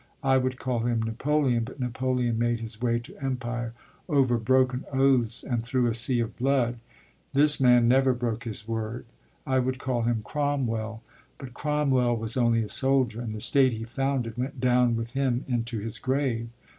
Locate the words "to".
2.97-3.23